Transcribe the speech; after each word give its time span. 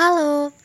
Halo, 0.00 0.56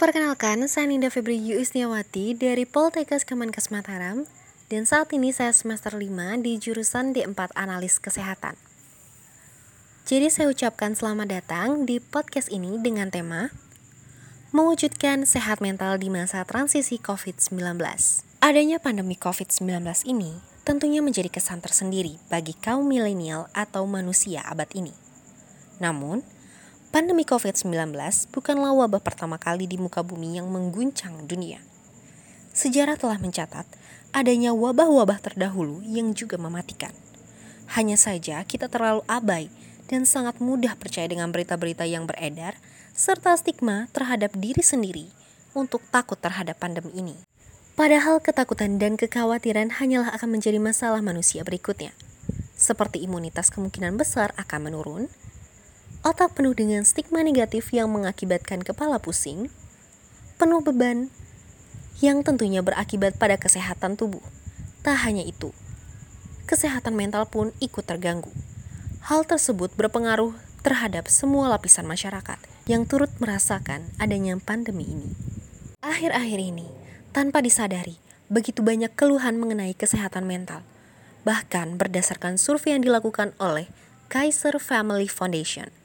perkenalkan 0.00 0.64
saya 0.64 0.88
Ninda 0.88 1.12
Febri 1.12 1.36
Yuisniawati 1.36 2.32
dari 2.32 2.64
Poltekkes 2.64 3.28
Kemenkes 3.28 3.68
Mataram 3.68 4.24
dan 4.72 4.88
saat 4.88 5.12
ini 5.12 5.36
saya 5.36 5.52
semester 5.52 5.92
5 5.92 6.40
di 6.40 6.56
jurusan 6.56 7.12
D4 7.12 7.52
Analis 7.52 8.00
Kesehatan. 8.00 8.56
Jadi 10.08 10.32
saya 10.32 10.48
ucapkan 10.48 10.96
selamat 10.96 11.28
datang 11.28 11.84
di 11.84 12.00
podcast 12.00 12.48
ini 12.48 12.80
dengan 12.80 13.12
tema 13.12 13.52
Mewujudkan 14.56 15.28
Sehat 15.28 15.60
Mental 15.60 16.00
di 16.00 16.08
Masa 16.08 16.40
Transisi 16.48 16.96
COVID-19. 17.04 17.60
Adanya 18.40 18.80
pandemi 18.80 19.20
COVID-19 19.20 19.84
ini 20.08 20.40
tentunya 20.64 21.04
menjadi 21.04 21.28
kesan 21.28 21.60
tersendiri 21.60 22.16
bagi 22.32 22.56
kaum 22.56 22.88
milenial 22.88 23.52
atau 23.52 23.84
manusia 23.84 24.40
abad 24.48 24.72
ini. 24.72 24.96
Namun, 25.84 26.24
Pandemi 26.92 27.24
COVID-19 27.24 27.72
bukanlah 28.36 28.76
wabah 28.76 29.00
pertama 29.00 29.40
kali 29.40 29.64
di 29.64 29.80
muka 29.80 30.04
bumi 30.04 30.36
yang 30.36 30.52
mengguncang 30.52 31.24
dunia. 31.24 31.64
Sejarah 32.52 33.00
telah 33.00 33.16
mencatat 33.16 33.64
adanya 34.12 34.52
wabah-wabah 34.52 35.24
terdahulu 35.24 35.80
yang 35.88 36.12
juga 36.12 36.36
mematikan. 36.36 36.92
Hanya 37.72 37.96
saja 37.96 38.44
kita 38.44 38.68
terlalu 38.68 39.00
abai 39.08 39.48
dan 39.88 40.04
sangat 40.04 40.36
mudah 40.36 40.76
percaya 40.76 41.08
dengan 41.08 41.32
berita-berita 41.32 41.88
yang 41.88 42.04
beredar 42.04 42.60
serta 42.92 43.40
stigma 43.40 43.88
terhadap 43.96 44.36
diri 44.36 44.60
sendiri 44.60 45.08
untuk 45.56 45.80
takut 45.88 46.20
terhadap 46.20 46.60
pandemi 46.60 46.92
ini. 46.92 47.16
Padahal 47.72 48.20
ketakutan 48.20 48.76
dan 48.76 49.00
kekhawatiran 49.00 49.80
hanyalah 49.80 50.12
akan 50.12 50.36
menjadi 50.36 50.60
masalah 50.60 51.00
manusia 51.00 51.40
berikutnya. 51.40 51.96
Seperti 52.52 53.00
imunitas 53.00 53.48
kemungkinan 53.48 53.96
besar 53.96 54.36
akan 54.36 54.68
menurun, 54.68 55.08
otak 56.02 56.34
penuh 56.34 56.50
dengan 56.50 56.82
stigma 56.82 57.22
negatif 57.22 57.70
yang 57.70 57.86
mengakibatkan 57.86 58.66
kepala 58.66 58.98
pusing, 58.98 59.46
penuh 60.34 60.58
beban, 60.58 61.14
yang 62.02 62.26
tentunya 62.26 62.58
berakibat 62.58 63.14
pada 63.22 63.38
kesehatan 63.38 63.94
tubuh. 63.94 64.22
Tak 64.82 64.98
hanya 65.06 65.22
itu, 65.22 65.54
kesehatan 66.50 66.98
mental 66.98 67.30
pun 67.30 67.54
ikut 67.62 67.86
terganggu. 67.86 68.34
Hal 69.06 69.22
tersebut 69.22 69.70
berpengaruh 69.78 70.34
terhadap 70.66 71.06
semua 71.06 71.46
lapisan 71.54 71.86
masyarakat 71.86 72.38
yang 72.66 72.82
turut 72.82 73.10
merasakan 73.22 73.86
adanya 74.02 74.34
pandemi 74.42 74.90
ini. 74.90 75.14
Akhir-akhir 75.86 76.38
ini, 76.42 76.66
tanpa 77.14 77.38
disadari, 77.46 78.02
begitu 78.26 78.58
banyak 78.66 78.90
keluhan 78.98 79.38
mengenai 79.38 79.78
kesehatan 79.78 80.26
mental. 80.26 80.66
Bahkan 81.22 81.78
berdasarkan 81.78 82.42
survei 82.42 82.74
yang 82.74 82.82
dilakukan 82.82 83.38
oleh 83.38 83.70
Kaiser 84.10 84.58
Family 84.58 85.06
Foundation– 85.06 85.70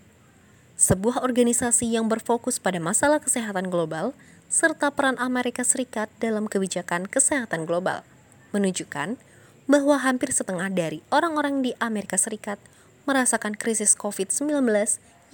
sebuah 0.77 1.25
organisasi 1.25 1.89
yang 1.89 2.05
berfokus 2.05 2.61
pada 2.61 2.77
masalah 2.77 3.17
kesehatan 3.17 3.73
global 3.73 4.13
serta 4.47 4.93
peran 4.93 5.17
Amerika 5.17 5.65
Serikat 5.65 6.07
dalam 6.21 6.45
kebijakan 6.45 7.09
kesehatan 7.09 7.65
global, 7.65 8.05
menunjukkan 8.53 9.17
bahwa 9.67 9.99
hampir 9.99 10.31
setengah 10.31 10.71
dari 10.71 11.03
orang-orang 11.11 11.65
di 11.65 11.75
Amerika 11.83 12.15
Serikat 12.15 12.61
merasakan 13.09 13.57
krisis 13.57 13.97
COVID-19 13.97 14.63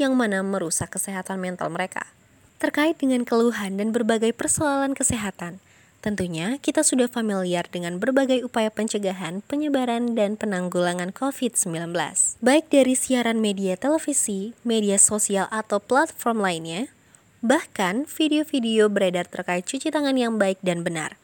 yang 0.02 0.18
mana 0.18 0.42
merusak 0.42 0.96
kesehatan 0.98 1.38
mental 1.38 1.70
mereka. 1.70 2.10
Terkait 2.58 2.98
dengan 2.98 3.28
keluhan 3.28 3.78
dan 3.78 3.92
berbagai 3.92 4.32
persoalan 4.34 4.96
kesehatan, 4.96 5.60
Tentunya, 6.04 6.60
kita 6.60 6.84
sudah 6.84 7.08
familiar 7.08 7.64
dengan 7.72 7.96
berbagai 7.96 8.44
upaya 8.44 8.68
pencegahan, 8.68 9.40
penyebaran, 9.48 10.20
dan 10.20 10.36
penanggulangan 10.36 11.16
COVID-19. 11.16 11.96
Baik 12.44 12.68
dari 12.68 12.92
siaran 12.92 13.40
media 13.40 13.80
televisi, 13.80 14.52
media 14.68 15.00
sosial, 15.00 15.48
atau 15.48 15.80
platform 15.80 16.44
lainnya, 16.44 16.92
bahkan 17.40 18.04
video-video 18.04 18.92
beredar 18.92 19.32
terkait 19.32 19.64
cuci 19.64 19.96
tangan 19.96 20.20
yang 20.20 20.36
baik 20.36 20.60
dan 20.60 20.84
benar, 20.84 21.16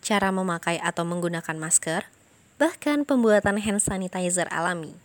cara 0.00 0.32
memakai 0.32 0.80
atau 0.80 1.04
menggunakan 1.04 1.60
masker, 1.60 2.08
bahkan 2.56 3.04
pembuatan 3.04 3.60
hand 3.60 3.84
sanitizer 3.84 4.48
alami. 4.48 4.96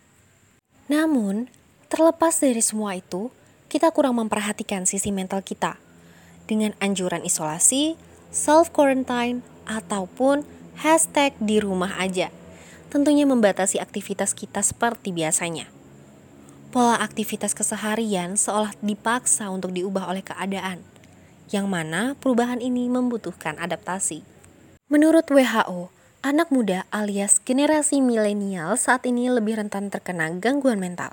Namun, 0.88 1.52
terlepas 1.92 2.32
dari 2.40 2.64
semua 2.64 2.96
itu, 2.96 3.28
kita 3.68 3.92
kurang 3.92 4.16
memperhatikan 4.16 4.88
sisi 4.88 5.12
mental 5.12 5.44
kita. 5.44 5.76
Dengan 6.48 6.72
anjuran 6.80 7.28
isolasi, 7.28 8.07
self-quarantine, 8.30 9.44
ataupun 9.68 10.42
hashtag 10.80 11.36
di 11.38 11.60
rumah 11.60 12.00
aja. 12.00 12.32
Tentunya 12.88 13.28
membatasi 13.28 13.76
aktivitas 13.78 14.32
kita 14.32 14.64
seperti 14.64 15.12
biasanya. 15.12 15.68
Pola 16.72 16.96
aktivitas 17.00 17.52
keseharian 17.52 18.36
seolah 18.36 18.72
dipaksa 18.80 19.48
untuk 19.52 19.76
diubah 19.76 20.08
oleh 20.08 20.24
keadaan, 20.24 20.80
yang 21.52 21.68
mana 21.68 22.16
perubahan 22.16 22.60
ini 22.60 22.88
membutuhkan 22.88 23.56
adaptasi. 23.60 24.24
Menurut 24.88 25.28
WHO, 25.28 25.92
anak 26.24 26.48
muda 26.48 26.88
alias 26.88 27.40
generasi 27.44 28.00
milenial 28.00 28.76
saat 28.80 29.04
ini 29.04 29.28
lebih 29.28 29.60
rentan 29.60 29.92
terkena 29.92 30.32
gangguan 30.36 30.80
mental. 30.80 31.12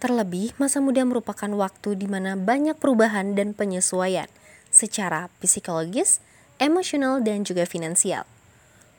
Terlebih, 0.00 0.54
masa 0.56 0.80
muda 0.80 1.04
merupakan 1.04 1.50
waktu 1.54 1.98
di 1.98 2.06
mana 2.08 2.32
banyak 2.32 2.78
perubahan 2.78 3.36
dan 3.36 3.52
penyesuaian, 3.52 4.30
secara 4.80 5.28
psikologis, 5.44 6.24
emosional, 6.56 7.20
dan 7.20 7.44
juga 7.44 7.68
finansial. 7.68 8.24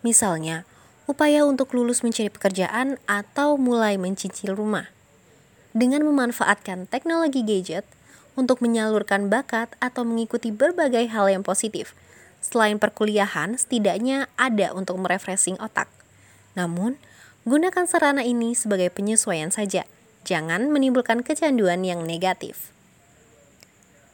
Misalnya, 0.05 0.69
upaya 1.09 1.41
untuk 1.49 1.73
lulus 1.73 2.05
mencari 2.05 2.29
pekerjaan 2.29 3.01
atau 3.09 3.57
mulai 3.57 3.97
mencicil 3.97 4.53
rumah. 4.53 4.93
Dengan 5.73 6.05
memanfaatkan 6.05 6.85
teknologi 6.85 7.41
gadget 7.41 7.87
untuk 8.37 8.61
menyalurkan 8.63 9.27
bakat 9.27 9.73
atau 9.81 10.05
mengikuti 10.05 10.53
berbagai 10.53 11.09
hal 11.09 11.27
yang 11.31 11.43
positif. 11.43 11.97
Selain 12.41 12.81
perkuliahan, 12.81 13.57
setidaknya 13.57 14.31
ada 14.39 14.73
untuk 14.73 14.97
merefreshing 14.97 15.59
otak. 15.61 15.87
Namun, 16.57 16.97
gunakan 17.45 17.85
sarana 17.85 18.25
ini 18.25 18.57
sebagai 18.57 18.89
penyesuaian 18.89 19.53
saja. 19.53 19.85
Jangan 20.25 20.69
menimbulkan 20.69 21.25
kecanduan 21.25 21.81
yang 21.85 22.05
negatif. 22.05 22.73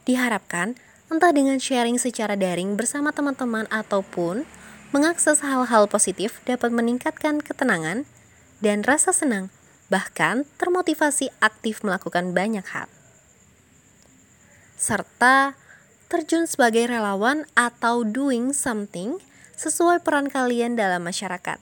Diharapkan 0.08 0.76
entah 1.08 1.32
dengan 1.32 1.56
sharing 1.56 1.96
secara 1.96 2.36
daring 2.36 2.76
bersama 2.76 3.12
teman-teman 3.12 3.64
ataupun 3.72 4.44
mengakses 4.92 5.44
hal-hal 5.44 5.88
positif 5.88 6.40
dapat 6.44 6.72
meningkatkan 6.72 7.40
ketenangan 7.44 8.08
dan 8.60 8.84
rasa 8.84 9.12
senang, 9.12 9.48
bahkan 9.88 10.44
termotivasi 10.60 11.32
aktif 11.40 11.80
melakukan 11.84 12.32
banyak 12.32 12.64
hal. 12.64 12.88
Serta 14.76 15.58
terjun 16.08 16.48
sebagai 16.48 16.88
relawan 16.88 17.44
atau 17.52 18.04
doing 18.04 18.56
something 18.56 19.20
sesuai 19.58 20.00
peran 20.06 20.32
kalian 20.32 20.78
dalam 20.78 21.04
masyarakat. 21.04 21.58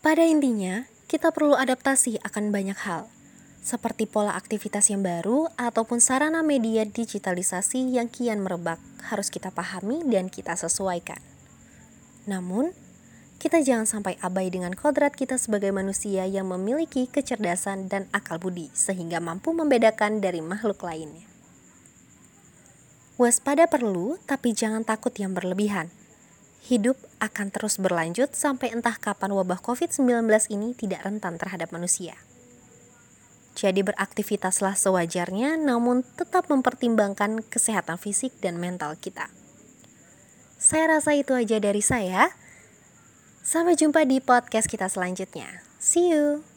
Pada 0.00 0.22
intinya, 0.22 0.86
kita 1.10 1.34
perlu 1.34 1.58
adaptasi 1.58 2.22
akan 2.22 2.54
banyak 2.54 2.78
hal, 2.78 3.10
seperti 3.66 4.06
pola 4.06 4.38
aktivitas 4.38 4.94
yang 4.94 5.02
baru 5.02 5.50
ataupun 5.58 5.98
sarana 5.98 6.46
media 6.46 6.86
digitalisasi 6.86 7.98
yang 7.98 8.06
kian 8.06 8.38
merebak 8.38 8.78
harus 9.10 9.26
kita 9.26 9.50
pahami 9.50 10.06
dan 10.06 10.30
kita 10.30 10.54
sesuaikan. 10.54 11.18
Namun, 12.30 12.70
kita 13.42 13.58
jangan 13.66 13.90
sampai 13.90 14.14
abai 14.22 14.54
dengan 14.54 14.70
kodrat 14.70 15.18
kita 15.18 15.34
sebagai 15.34 15.74
manusia 15.74 16.30
yang 16.30 16.46
memiliki 16.46 17.10
kecerdasan 17.10 17.90
dan 17.90 18.06
akal 18.14 18.38
budi 18.38 18.70
sehingga 18.70 19.18
mampu 19.18 19.50
membedakan 19.50 20.22
dari 20.22 20.38
makhluk 20.38 20.86
lainnya. 20.86 21.26
Waspada 23.18 23.66
perlu, 23.66 24.14
tapi 24.30 24.54
jangan 24.54 24.86
takut 24.86 25.10
yang 25.18 25.34
berlebihan. 25.34 25.90
Hidup 26.62 26.94
akan 27.18 27.50
terus 27.50 27.82
berlanjut 27.82 28.30
sampai 28.30 28.70
entah 28.70 28.94
kapan 28.94 29.34
wabah 29.34 29.58
COVID-19 29.58 30.26
ini 30.54 30.74
tidak 30.78 31.02
rentan 31.02 31.34
terhadap 31.38 31.74
manusia. 31.74 32.25
Jadi 33.56 33.80
beraktivitaslah 33.80 34.76
sewajarnya 34.76 35.56
namun 35.56 36.04
tetap 36.04 36.52
mempertimbangkan 36.52 37.40
kesehatan 37.40 37.96
fisik 37.96 38.36
dan 38.44 38.60
mental 38.60 39.00
kita. 39.00 39.32
Saya 40.60 41.00
rasa 41.00 41.16
itu 41.16 41.32
aja 41.32 41.56
dari 41.56 41.80
saya. 41.80 42.36
Sampai 43.40 43.72
jumpa 43.78 44.04
di 44.04 44.20
podcast 44.20 44.68
kita 44.68 44.92
selanjutnya. 44.92 45.64
See 45.80 46.12
you. 46.12 46.55